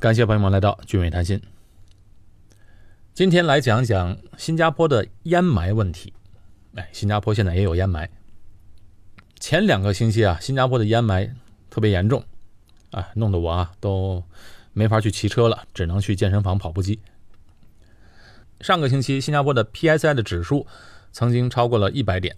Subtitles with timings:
[0.00, 1.42] 感谢朋友们来到俊伟谈心。
[3.14, 6.12] 今天来讲讲新加坡的烟霾问题。
[6.76, 8.08] 哎，新加坡现在也有烟霾。
[9.40, 11.32] 前两个星期啊，新加坡的烟霾
[11.68, 12.22] 特别严重，
[12.92, 14.22] 啊，弄得我啊都
[14.72, 17.00] 没法去骑车了，只能去健身房跑步机。
[18.60, 20.64] 上个星期，新加坡的 PSI 的指数
[21.10, 22.36] 曾经超过了一百点。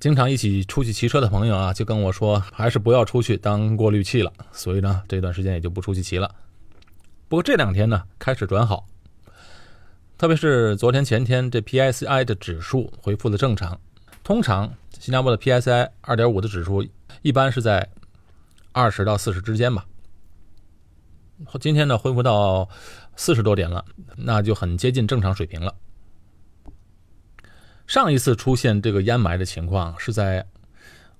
[0.00, 4.32] 经常一起出去骑车的朋友啊，就跟我说，还是不要出去当过滤器了。
[4.50, 6.34] 所以呢，这段时间也就不出去骑了。
[7.30, 8.88] 不过这两天呢，开始转好，
[10.18, 13.80] 特别是昨天前天，这 PSI 的指数恢复了正常。
[14.24, 16.84] 通常新加坡的 PSI 二点五的指数
[17.22, 17.88] 一般是在
[18.72, 19.86] 二十到四十之间吧。
[21.60, 22.68] 今天呢，恢复到
[23.14, 23.84] 四十多点了，
[24.16, 25.72] 那就很接近正常水平了。
[27.86, 30.44] 上一次出现这个烟霾的情况是在，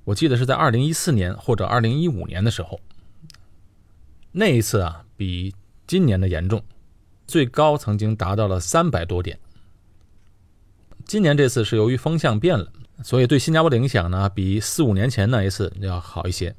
[0.02, 2.80] 我记得是在二零一四年或者二零一五年的时候。
[4.32, 5.54] 那一次啊，比
[5.90, 6.62] 今年的严重，
[7.26, 9.36] 最高曾经达到了三百多点。
[11.04, 16.54] 今年这次是由于风向变了，所以对新加坡的影响呢，比四五年前那一次要好一些。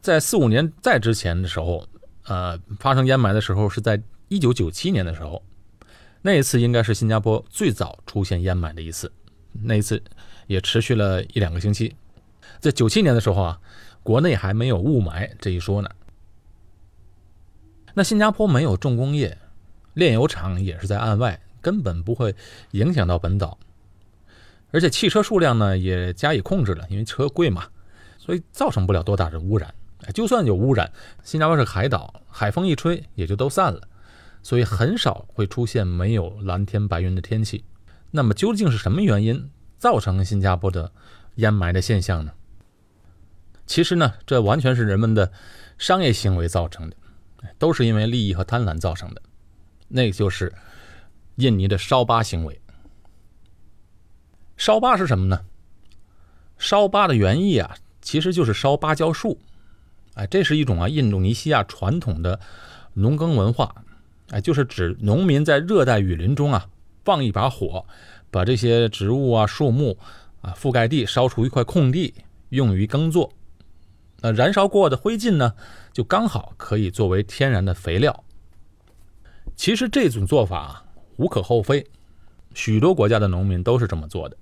[0.00, 1.86] 在四五年再之前的时候，
[2.24, 5.42] 呃，发生烟霾的时候是在一九九七年的时候。
[6.22, 9.12] 那一次应该是新加坡最早出现烟霾的一次，
[9.62, 10.02] 那一次
[10.46, 11.94] 也持续了一两个星期。
[12.60, 13.60] 在九七年的时候啊，
[14.02, 15.90] 国内还没有雾霾这一说呢。
[17.94, 19.36] 那新加坡没有重工业，
[19.94, 22.34] 炼油厂也是在岸外，根本不会
[22.70, 23.58] 影响到本岛。
[24.70, 27.66] 而且汽车数量呢也加以控制了，因为车贵嘛，
[28.18, 29.74] 所以造成不了多大的污染。
[30.14, 30.90] 就算有污染，
[31.22, 33.82] 新加坡是海岛，海风一吹也就都散了。
[34.42, 37.64] 所以很少会出现没有蓝天白云的天气。
[38.10, 40.90] 那么究竟是什么原因造成新加坡的
[41.36, 42.32] 烟霾的现象呢？
[43.66, 45.30] 其实呢，这完全是人们的
[45.78, 46.96] 商业行为造成的，
[47.58, 49.22] 都是因为利益和贪婪造成的。
[49.88, 50.52] 那就是
[51.36, 52.60] 印尼的烧巴行为。
[54.56, 55.44] 烧巴是什么呢？
[56.58, 59.38] 烧巴的原意啊，其实就是烧芭蕉树。
[60.14, 62.38] 哎，这是一种啊印度尼西亚传统的
[62.94, 63.74] 农耕文化。
[64.30, 66.68] 哎，就是指农民在热带雨林中啊，
[67.04, 67.84] 放一把火，
[68.30, 69.98] 把这些植物啊、树木
[70.40, 72.14] 啊覆盖地，烧出一块空地，
[72.50, 73.32] 用于耕作。
[74.22, 75.54] 那燃烧过的灰烬呢，
[75.92, 78.24] 就刚好可以作为天然的肥料。
[79.54, 80.84] 其实这种做法
[81.16, 81.86] 无可厚非，
[82.54, 84.36] 许多国家的农民都是这么做的。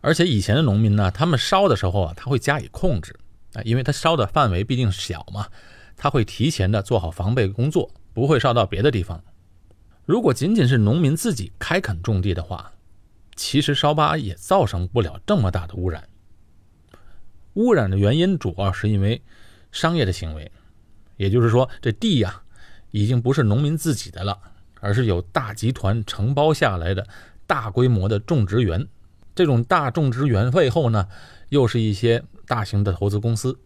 [0.00, 3.18] 而且以前的农民呢，他们烧的时候啊，他会加以控制
[3.54, 5.48] 啊，因为他烧的范围毕竟小嘛，
[5.96, 7.90] 他会提前的做好防备工作。
[8.16, 9.22] 不会烧到别的地方。
[10.06, 12.72] 如果仅仅是农民自己开垦种地的话，
[13.34, 16.08] 其实烧巴也造成不了这么大的污染。
[17.56, 19.20] 污染的原因主要是因为
[19.72, 20.50] 商业的行为，
[21.16, 22.42] 也就是说，这地呀
[22.90, 24.38] 已经不是农民自己的了，
[24.80, 27.06] 而是有大集团承包下来的
[27.46, 28.86] 大规模的种植园。
[29.34, 31.08] 这种大种植园背后呢，
[31.50, 33.58] 又是一些大型的投资公司。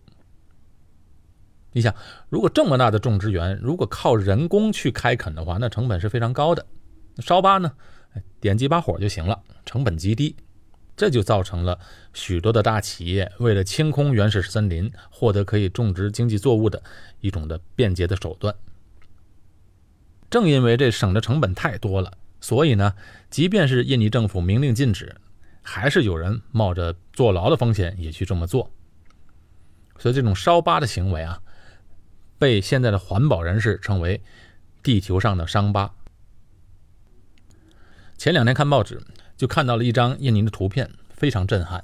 [1.72, 1.94] 你想，
[2.28, 6.66] 如果这么大的种植园，如果靠人工去开垦的话，那成本是非常高的。
[7.18, 7.72] 烧巴呢，
[8.40, 10.34] 点几把火就行了，成本极低。
[11.00, 11.80] 这就造成了
[12.12, 16.82] 许多的大企业为了清空原始森林，获得可以种植经济作物的
[17.20, 18.54] 一种的便捷的手段。
[20.28, 22.12] 正因为这省的成本太多了，
[22.42, 22.92] 所以呢，
[23.30, 25.16] 即便是印尼政府明令禁止，
[25.62, 28.70] 还是有人冒着坐牢的风险也去这么做。
[29.98, 31.40] 所以这种烧疤的行为啊。
[32.38, 34.22] 被现在的环保人士称为
[34.82, 35.94] “地球上的伤疤”。
[38.18, 39.00] 前两天看报纸，
[39.40, 41.82] 就看到了一张印尼的图片，非常震撼。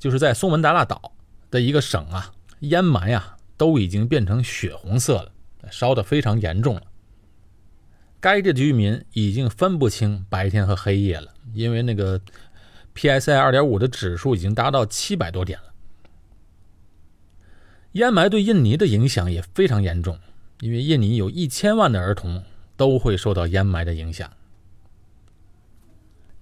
[0.00, 1.12] 就是在苏门答腊岛
[1.48, 5.30] 的一个省啊，烟霾啊都已经变成血红色了，
[5.70, 6.82] 烧得非常严重了。
[8.18, 12.20] 该地的居民已经分不清白天和黑夜了，因为那个
[12.96, 15.72] PSI 二点五的指数已经达到七百多点了。
[17.92, 20.18] 烟霾对印尼的影响也非常严重，
[20.58, 22.42] 因为印尼有一千万的儿童
[22.76, 24.28] 都会受到烟霾的影响。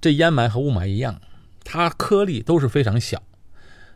[0.04, 1.18] 这烟霾和雾霾一样，
[1.64, 3.22] 它颗粒都是非常小，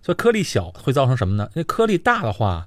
[0.01, 1.51] 所以颗粒小会造成什么呢？
[1.53, 2.67] 那颗粒大的话，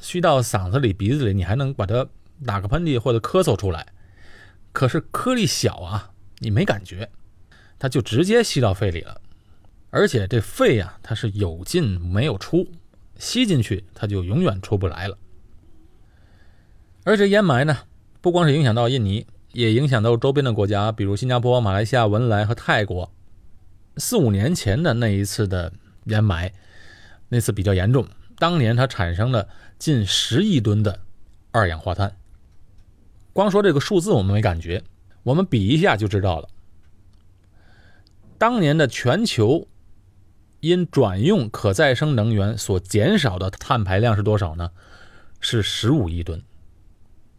[0.00, 2.08] 吸到嗓子里、鼻子里，你还能把它
[2.46, 3.88] 打个喷嚏或者咳嗽出来。
[4.72, 7.10] 可是颗粒小啊，你没感觉，
[7.78, 9.20] 它就直接吸到肺里了，
[9.90, 12.66] 而且这肺呀，它是有进没有出。
[13.18, 15.18] 吸进去，它就永远出不来了。
[17.04, 17.80] 而这烟霾呢，
[18.22, 23.12] 不光是影响到印尼，也影响到周边的国家，比如新加坡、马来西亚、文莱和泰国。
[23.96, 25.72] 四五年前的那一次的
[26.04, 26.52] 掩埋，
[27.28, 28.06] 那次比较严重，
[28.38, 29.48] 当年它产生了
[29.78, 31.00] 近十亿吨的
[31.50, 32.16] 二氧化碳。
[33.32, 34.84] 光说这个数字我们没感觉，
[35.22, 36.48] 我们比一下就知道了。
[38.36, 39.66] 当年的全球
[40.60, 44.70] 因转用可再生能源所减少的碳排量是多少呢？
[45.40, 46.42] 是十五亿吨。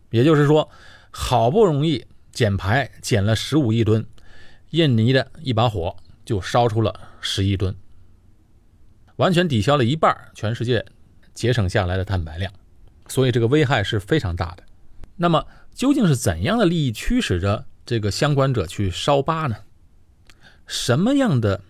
[0.09, 0.69] 也就是说，
[1.11, 4.05] 好不容易减排减了十五亿吨，
[4.69, 7.75] 印尼的一把火就烧出了十亿吨，
[9.15, 10.85] 完全抵消了一半全世界
[11.33, 12.53] 节省下来的碳排量，
[13.07, 14.63] 所以这个危害是非常大的。
[15.15, 19.57] 那么，究竟是怎样的利益驱使着这个相关者去烧疤呢？
[20.67, 21.61] 什么样的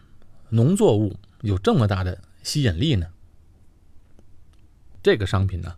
[0.50, 3.07] 农作物有这么大的吸引力呢？
[5.01, 5.77] 这个商品呢，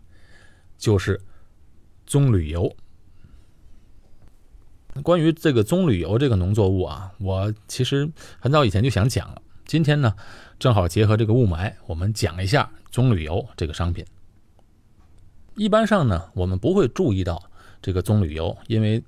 [0.76, 1.20] 就是
[2.04, 2.76] 棕榈油。
[5.02, 9.40] 关于这个棕榈油这个农作物啊，我其实很早以前就想讲了。
[9.64, 10.14] 今天呢，
[10.58, 14.04] 正好结合这个雾霾，我们讲一下棕榈油这个商品。
[15.56, 17.42] 一般上呢，我们不会注意到
[17.80, 19.02] 这个棕榈油，因为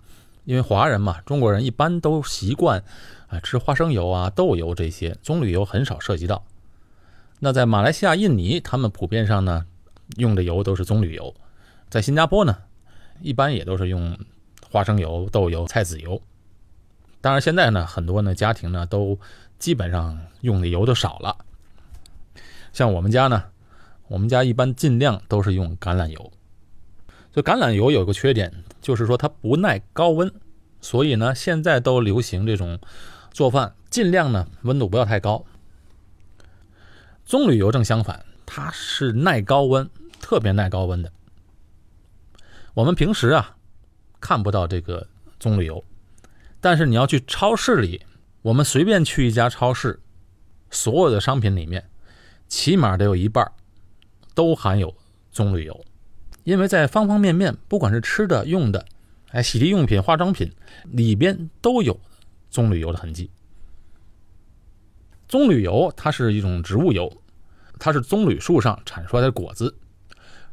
[0.45, 2.83] 因为华人嘛，中国人一般都习惯
[3.29, 3.39] 啊。
[3.41, 6.47] 吃花生油啊、豆油这些棕榈油很少涉及到。
[7.41, 9.67] 那在马来西亚、印尼，他们普遍上呢
[10.17, 11.35] 用的油都是棕榈油。
[11.91, 12.57] 在新加坡呢，
[13.21, 14.19] 一般也都是用
[14.75, 16.21] 花生油、豆油、菜籽油。
[17.21, 19.17] 当然，现在呢，很多呢家庭呢都
[19.61, 21.37] 基本上用的油都少了。
[22.73, 23.45] 像我们家呢，
[24.09, 26.33] 我们家一般尽量都是用橄榄油。
[27.33, 30.33] 这橄榄油有个缺点，就是说它不耐高温，
[30.81, 32.81] 所以呢，现在都流行这种。
[33.31, 35.45] 做饭尽量呢温度不要太高。
[37.25, 39.89] 棕榈油正相反，它是耐高温，
[40.21, 41.13] 特别耐高温的。
[42.75, 43.54] 我们平时啊
[44.25, 45.07] 看不到这个
[45.39, 45.85] 棕榈油，
[46.59, 48.01] 但是你要去超市里，
[48.41, 50.01] 我们随便去一家超市，
[50.71, 51.91] 所有的商品里面，
[52.49, 53.53] 起码得有一半
[54.35, 54.97] 都含有
[55.31, 55.85] 棕榈油，
[56.43, 58.87] 因为在方方面面，不管是吃的、用的，
[59.29, 60.51] 哎，洗涤用品、化妆品
[60.85, 62.01] 里边都有。
[62.49, 63.31] 棕榈油的痕迹。
[65.29, 67.13] 棕榈油它是一种植物油，
[67.79, 69.77] 它是棕榈树上产出来的果子。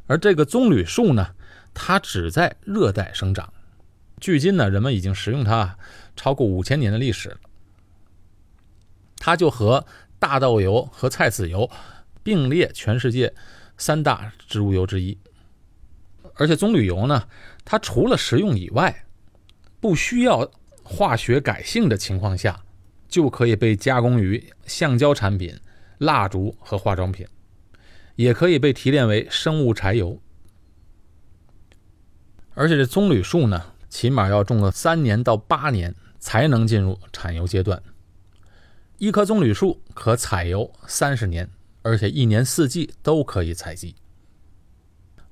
[0.08, 1.34] 而这个棕榈树呢，
[1.72, 3.50] 它只在热带生长。
[4.22, 5.76] 距今呢，人们已经食用它
[6.16, 7.36] 超过五千年的历史了。
[9.16, 9.84] 它就和
[10.18, 11.68] 大豆油和菜籽油
[12.22, 13.34] 并列全世界
[13.76, 15.18] 三大植物油之一。
[16.36, 17.28] 而且棕榈油呢，
[17.64, 19.04] 它除了食用以外，
[19.80, 20.50] 不需要。
[20.84, 22.64] 化学改性的情况下，
[23.08, 25.56] 就可以被加工于橡胶产品、
[25.98, 27.24] 蜡烛和化妆品，
[28.16, 30.20] 也可以被提炼为生物柴油。
[32.54, 37.82] 而且这棕榈树呢，起码要种个三年到八年才能进入产油阶段。
[38.96, 41.50] 一棵棕榈树可采油三十年，
[41.82, 43.94] 而且一年四季都可以采集。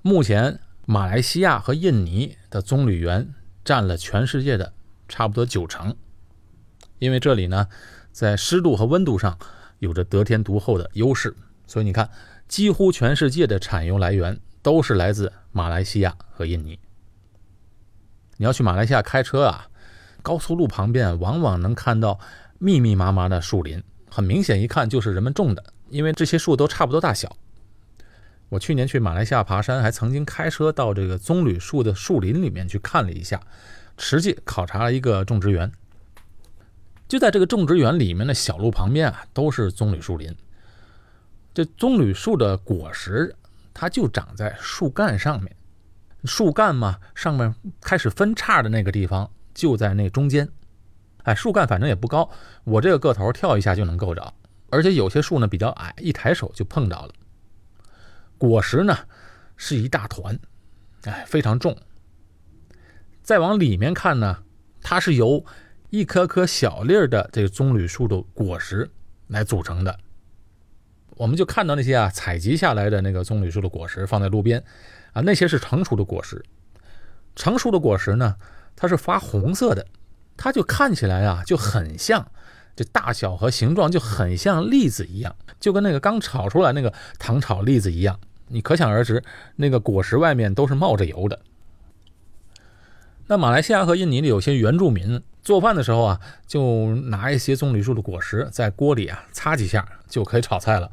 [0.02, 3.32] 目前，马来西亚和印尼的棕榈园
[3.64, 4.74] 占了全世界的。
[5.08, 5.96] 差不多九成，
[7.00, 7.66] 因为这里呢，
[8.12, 9.36] 在湿度和温度上
[9.78, 11.34] 有着得天独厚的优势，
[11.66, 12.08] 所以你看，
[12.46, 16.78] 几乎全世界的产油来源都是来自马来西亚和印尼。
[18.40, 19.68] 你要去马来西亚开车啊，
[20.22, 22.18] 高速路旁边往往能看到
[22.58, 27.36] 密密麻麻的树林，很明显一看就是人们种的，因为这些树都差不多大小。
[28.48, 33.38] 我去年去马来西亚爬山，还曾经开车到这个棕榈树的树林里面去看了一下。
[33.98, 35.70] 实际考察了一个种植园，
[37.06, 40.34] 就在这个种植园里面的小路旁边啊，都是棕榈树林。
[41.52, 43.36] 这棕榈树的果实，
[43.74, 45.54] 它就长在树干上面，
[46.24, 50.48] 树干嘛，上面开始分叉的那个地方就在那中间。
[51.24, 52.30] 哎，树干反正也不高，
[52.64, 54.34] 我这个个头跳一下就能够着，
[54.70, 57.12] 而且有些树呢比较矮，一抬手就碰到了。
[58.38, 58.96] 果实呢
[59.56, 60.38] 是一大团，
[61.04, 61.76] 哎，非常重。
[63.22, 64.42] 再往里面看呢，
[64.82, 65.44] 它是由
[65.90, 68.90] 一颗颗小粒的这个棕榈树的果实
[69.26, 69.98] 来组成的。
[71.20, 74.64] 我们就看到那些啊采集下来的那个棕榈树的果实放在路边，
[75.12, 76.42] 啊，那些是成熟的果实。
[77.36, 78.36] 成熟的果实呢，
[78.74, 79.86] 它是发红色的，
[80.38, 82.26] 它就看起来啊就很像，
[82.74, 88.18] 这大小和形状就很像栗子一样，就跟那个刚炒出来那个糖炒栗子一样。
[88.48, 89.22] 你可想而知，
[89.56, 91.38] 那个果实外面都是冒着油的。
[93.26, 100.90] 那马来西亚和印尼的有些原住民做饭的时候啊，就拿一些棕榈树的果实在锅里啊擦几下就可以炒菜了。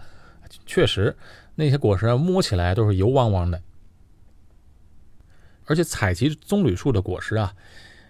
[0.66, 1.16] 确实，
[1.56, 3.62] 那些果实摸起来都是油汪汪的。
[5.66, 7.54] 而且采集棕榈树的果实啊，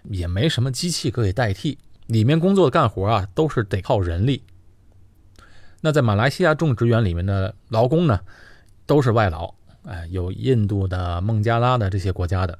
[0.04, 4.44] 也没什么机器可以代替，里面工作的干活啊都是得靠人力。
[5.80, 8.20] 那在马来西亚种植园里面的劳工呢，
[8.86, 9.52] 都是外劳，
[9.84, 12.58] 哎，有印度的、孟加拉的这些国家的，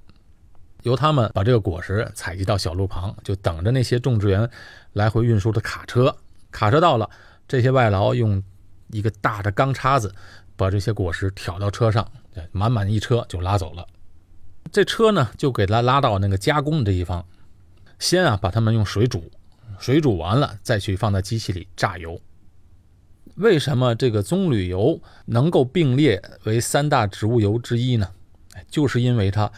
[0.82, 4.48] 由他们把这个果实采集到小路旁，就等着那些种植园
[4.92, 6.16] 来回运输的卡车。
[6.50, 7.08] 卡车到了，
[7.46, 8.42] 这些外劳用
[8.90, 10.14] 一个大的钢叉子
[10.56, 12.10] 把这些果实挑到车上，
[12.52, 13.86] 满满一车就拉走了。
[14.70, 17.24] 这车呢，就给它拉到那个加工的地方，
[17.98, 19.30] 先啊把它们用水煮，
[19.78, 22.20] 水煮完了再去放在机器里榨油。
[23.36, 28.10] 为什么这个棕榈油能够并列为三大植物油之一呢？
[28.68, 29.50] 就是因为它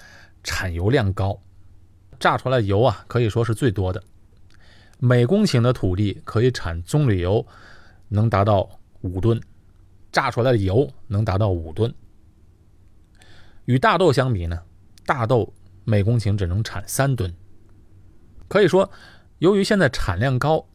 [0.45, 1.41] 产油量高，
[2.19, 4.03] 榨出来油啊可以说是最多的，
[4.99, 7.47] 每公顷的土地可以产棕榈油
[8.09, 8.69] 能达到
[9.03, 9.41] 五吨，
[10.13, 11.95] 榨出来的油能达到五吨。
[13.65, 14.61] 与大豆相比呢，
[15.07, 15.53] 大豆
[15.85, 17.35] 每公顷只能产三吨。
[18.49, 18.91] 可以说，
[19.39, 20.67] 由于现在产量高，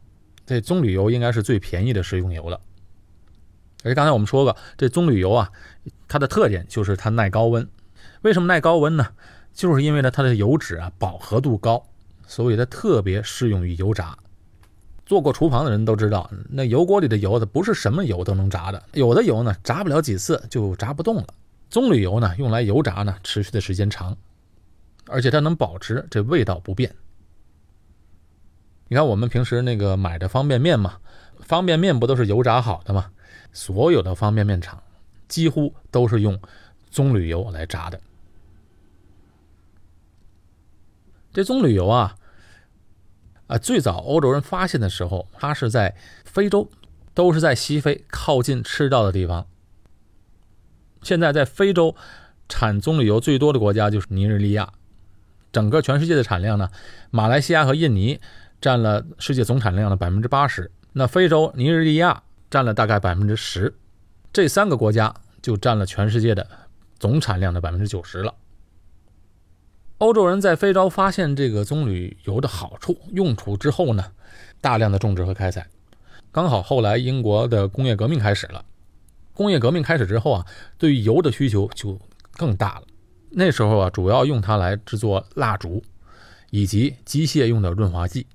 [0.46, 2.60] 这棕榈油应该是最便宜的食用油了。
[3.84, 5.52] 而且刚才我们说过，这棕榈油啊，
[6.08, 7.68] 它的特点就是它耐高温。
[8.22, 9.06] 为什么耐高温呢？
[9.52, 11.86] 就是因为呢，它的油脂啊饱和度高，
[12.26, 14.16] 所以它特别适用于油炸。
[15.06, 21.26] 做过厨房的人都知道，那油锅里的油它不是什么油都能炸的，有的油呢炸不了几次就炸不动了。
[21.70, 24.16] 棕榈油呢用来油炸呢，持续的时间长，
[25.06, 26.92] 而且它能保持这味道不变。
[28.88, 30.98] 你看我们平时那个买的方便面嘛，
[31.40, 33.10] 方便面不都是油炸好的吗？
[33.52, 34.82] 所有的方便面厂
[35.28, 36.38] 几乎都是用
[36.90, 38.00] 棕榈油来炸的。
[41.32, 42.16] 这棕榈油啊，
[43.46, 46.68] 啊，最早欧洲人发现的时候，它是在非洲，
[47.14, 49.46] 都是在西非靠近赤道的地方。
[51.02, 51.94] 现在在非洲
[52.48, 54.72] 产棕榈油最多的国家就是尼日利亚，
[55.52, 56.70] 整个全世界的产量呢，
[57.10, 58.20] 马来西亚和印尼
[58.60, 62.22] 占了世界总产量的百分之八十，那非洲尼日利亚。
[62.48, 63.74] 占了大概百分之十，
[64.32, 65.12] 这三个国家
[65.42, 66.46] 就占了全世界的
[66.96, 68.32] 总产量的百分之九十了。
[69.98, 74.12] 欧洲人在非洲发现这个棕榈油的好处、用处之后呢，
[74.60, 75.66] 大量的种植和开采。
[76.30, 78.62] 刚好后来英国的工业革命开始了，
[79.32, 81.98] 工业革命开始之后啊，对于油的需求就
[82.32, 82.82] 更大了。
[83.30, 85.82] 那时候啊，主要用它来制作蜡烛
[86.50, 88.26] 以及机械用的润滑剂。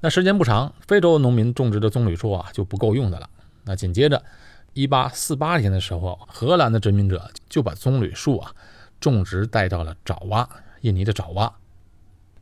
[0.00, 3.30] 那时间不长，非洲农民种植的棕榈树啊就不够用的了。
[3.64, 4.20] 那紧接着，
[4.72, 8.52] 一八四八年的时候，荷兰的殖民者就把棕榈树啊
[9.00, 10.48] 种植带到了爪哇，
[10.82, 11.52] 印尼的爪哇。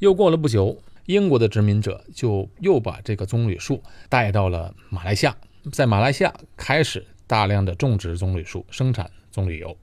[0.00, 5.36] 又过了不久，英国的殖民者就又把这个棕榈树带到了马来西亚，
[5.72, 9.76] 在马来西亚开始大量的种植棕榈树，生产棕榈油。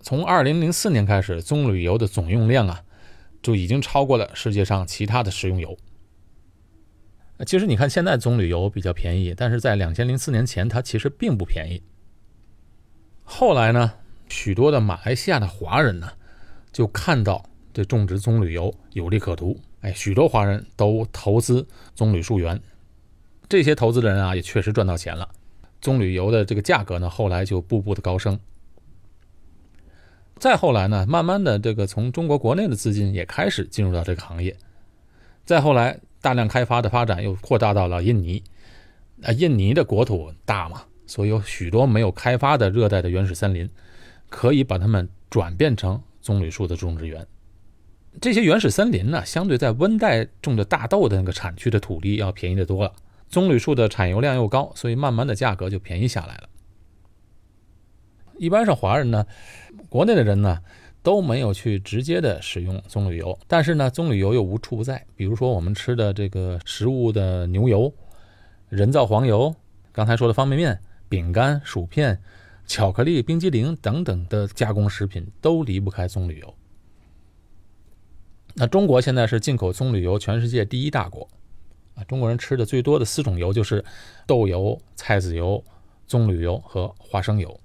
[0.00, 2.84] 从二零零四年开始，棕榈油的总用量啊。
[3.42, 5.76] 就已经超过了世界上其他的食用油。
[7.44, 11.82] 其实你看，现在棕榈油比较便宜，但是在两千零四年前，它其实并不便宜。
[13.22, 13.92] 后来呢，
[14.28, 16.10] 许多的马来西亚的华人呢，
[16.72, 22.60] 就看到这种植棕榈油有利可图，哎，许多华人都投资棕榈树园。
[23.48, 25.28] 这些投资人啊，也确实赚到钱了。
[25.80, 28.38] 棕榈油的这个价格呢，后来就步步的高升。
[30.38, 34.56] 再后来呢，慢慢的这个从中国国内的资金也开始进入到这个行业。
[35.44, 38.42] 再后来，大量开发的发展又扩大到了印尼。
[39.22, 43.68] 啊，印尼的国土大嘛，所以有许多没有开发的热带的原始森林，
[44.34, 47.24] 可以把它们转变成棕榈树的种植园。
[48.20, 52.92] 这些原始森林呢，相对在温带种的大豆的那个产区的土地要便宜的多了。
[53.28, 56.48] 棕榈树的产油量又高，所以慢慢的价格就便宜下来了。
[58.36, 59.24] 一般上华人呢，
[59.88, 60.58] 国内的人呢
[61.00, 65.06] 都没有去直接的使用棕榈油，但是呢，棕榈油又无处不在。
[65.14, 67.94] 比如说我们吃的这个食物的牛油、
[68.68, 69.54] 人造黄油，
[69.92, 72.20] 刚才说的方便面、饼干、薯片、
[72.66, 76.54] 巧克力、冰激凌等等的加工食品都离不开棕榈油。
[78.54, 81.28] 那中国现在是进口棕榈油全世界第一大国
[81.94, 82.04] 啊！
[82.04, 83.84] 中国人吃的最多的四种油就是
[84.26, 85.62] 豆油、菜籽油、
[86.06, 87.60] 棕榈油和花生油。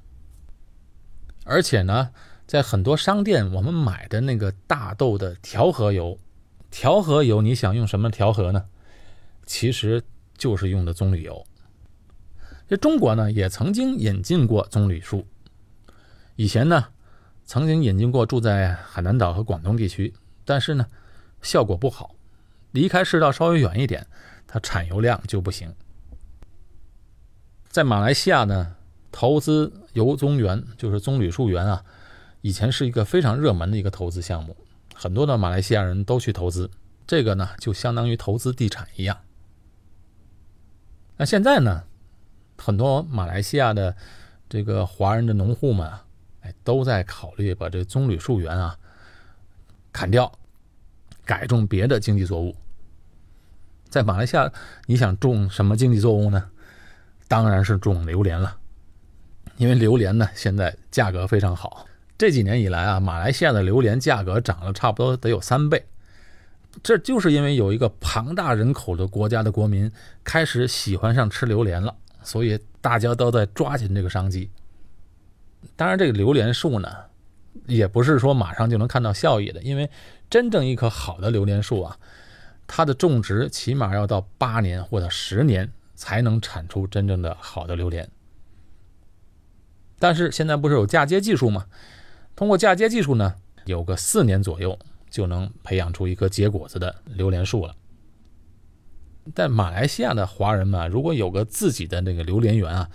[1.46, 2.12] 而且呢，
[2.46, 6.18] 在很多商店，我们买的那个大豆的调和油，
[6.72, 8.66] 调和油，你想用什么调和呢？
[9.46, 10.04] 其实
[10.38, 11.46] 就是用的棕榈油。
[12.70, 15.26] 这中国呢，也曾经引进过棕榈树。
[16.36, 16.86] 以前呢，
[17.44, 20.14] 曾经引进过，住在海南岛和广东地区，
[20.46, 20.86] 但是呢，
[21.42, 22.16] 效果不好。
[22.72, 24.06] 离开赤道稍微远一点，
[24.46, 25.74] 它产油量就不行。
[27.68, 28.76] 在马来西亚呢。
[29.12, 31.84] 投资油棕园就是棕榈树园啊，
[32.42, 34.56] 以前是一个非常热门的一个投资项目，
[34.94, 36.70] 很多的马来西亚人都去投资。
[37.08, 39.18] 这个呢，就相当于投资地产一样。
[41.18, 41.86] 那现在呢，
[42.60, 43.96] 很多马来西亚的
[44.50, 45.90] 这个华人的农户们，
[46.42, 48.78] 哎，都在考虑把这棕榈树园啊
[49.92, 50.32] 砍掉，
[51.26, 52.56] 改种别的经济作物。
[53.90, 54.52] 在马来西亚，
[54.86, 56.50] 你想种什么经济作物呢？
[57.28, 58.58] 当然是种榴莲了，
[59.58, 61.86] 因为榴莲呢现在价格非常好。
[62.18, 65.86] 这几年以来啊，马来西亚的榴莲价格涨了差不多得有三倍，
[66.84, 69.92] 这就是因为有一个庞大人口的国家的国民
[70.24, 74.50] 开始喜欢上吃榴莲了，所以大家都在抓紧这个商机。
[75.76, 76.90] 当然，这个榴莲树呢，
[77.66, 79.90] 也不是说马上就能看到效益的，因为
[80.30, 81.98] 真正一棵好的榴莲树啊。
[82.66, 88.08] 它的种植起码要到八年或者十年才能产出真正的好的榴莲。
[89.98, 91.66] 但是现在不是有嫁接技术吗？
[92.36, 93.36] 通过嫁接技术呢，
[93.66, 94.78] 有个四年左右
[95.10, 97.76] 就能培养出一棵结果子的榴莲树了。
[99.36, 102.90] 在马来西亚的华人们，如果有个自己的那个榴莲园啊，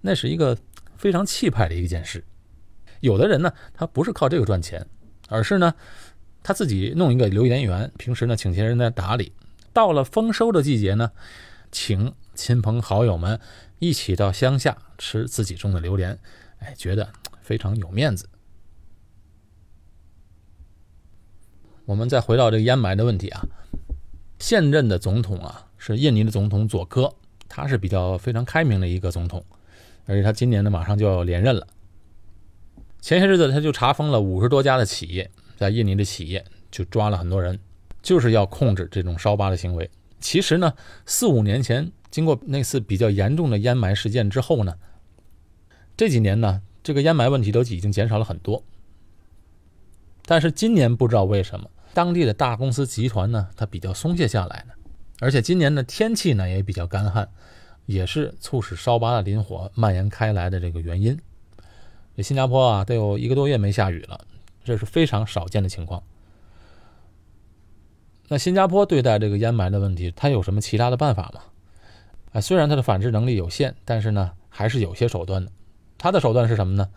[0.00, 0.56] 那是一个
[0.96, 2.24] 非常气派的一件事。
[3.00, 4.86] 有的人呢，他不是靠这个赚钱，
[5.28, 5.74] 而是呢。
[6.42, 9.32] 他自己弄一个榴莲园，平时呢请些人来打理。
[9.72, 11.10] 到了丰收的季节呢，
[11.72, 13.40] 请亲朋好友们
[13.80, 16.16] 一起到乡下吃自己种的榴莲，
[16.60, 17.08] 哎，觉得
[17.42, 18.28] 非常有面子。
[21.84, 23.44] 我们再回到这个烟霾的问题啊，
[24.38, 27.12] 现任的总统啊是印尼的总统佐科，
[27.48, 29.44] 他是比较非常开明的一个总统，
[30.06, 31.66] 而且他今年呢马上就要连任了。
[33.00, 35.30] 前些日子他就查封了五十多家的企业。
[35.58, 37.58] 在印尼的企业就抓了很多人，
[38.02, 39.90] 就是要控制这种烧疤的行为。
[40.20, 40.74] 其实呢，
[41.06, 44.74] 四五年前经过那次比较严重的烟霾事件之后呢，
[45.96, 48.62] 这几年呢，这个烟霾问题都已经减少了很多。
[50.26, 54.74] 但是今年不知道为什么，当地的大公司集团呢，它比较松懈下来了，
[55.20, 57.28] 而且今年的天气呢也比较干旱，
[57.86, 61.18] 也是促使烧巴的林火蔓延开来的这个原因。
[62.16, 64.26] 这新加坡啊，都有一个多月没下雨了。
[64.64, 66.02] 这是非常少见的情况。
[68.28, 71.42] 那新加坡对待这个烟霾的问题，它有什么其他的办法吗？
[72.32, 75.52] 啊，虽然它的反制能力有限，但是呢，还是有些手段的。
[75.96, 76.90] 它的手段是什么呢？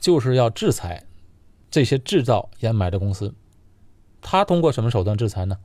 [0.00, 1.04] 就是要制裁
[1.70, 3.34] 这些制造烟霾的公司。
[4.22, 5.58] 它通过什么手段制裁呢？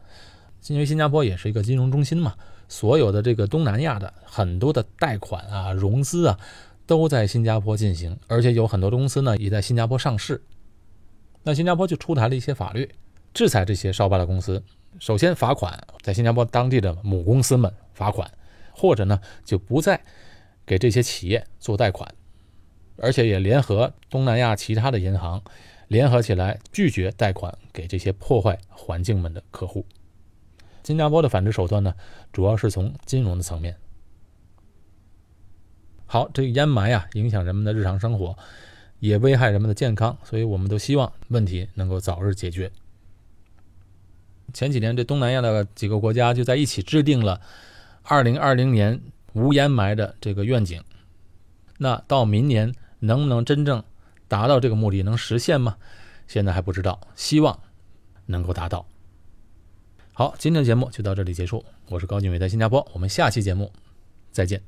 [0.67, 2.35] 因为新加坡也是一个金融中心嘛，
[2.67, 6.39] 所有的这个东南亚的很多的贷款啊、融资啊，
[6.85, 10.41] 都在新加坡进行，而且有很多公司呢，也在新加坡上市。
[11.43, 12.89] 那新加坡就出台了一些法律，
[13.33, 14.61] 制裁这些烧疤的公司。
[14.99, 18.29] 首先罚款，在新加坡当地的母公司们罚款，
[18.71, 20.01] 或者呢就不再
[20.65, 22.13] 给这些企业做贷款，
[22.97, 25.41] 而且也联合东南亚其他的银行，
[25.87, 29.85] 联合起来拒绝贷款给这些破坏环境们的客户。
[30.87, 31.93] 新加坡的反制手段呢，
[32.31, 33.75] 主要是从金融的层面。
[36.05, 38.37] 好，这个烟霾啊，影响人们的日常生活。
[38.99, 42.71] 也危害人们的健康，所以我们都希望问题能够早日解决。
[44.53, 47.41] 前几年，这东南亚的几个国家就在一起制定了
[48.05, 49.01] 2020年
[49.33, 50.81] 无烟霾的这个愿景。
[51.77, 53.83] 那到明年能不能真正
[54.29, 55.75] 达到这个目的，能实现吗？
[56.27, 57.59] 现在还不知道，希望
[58.25, 58.85] 能够达到。
[60.17, 61.63] 好，今天的节目就到这里结束。
[61.89, 63.71] 我是高俊伟，在新加坡，我们下期节目
[64.31, 64.63] 再见。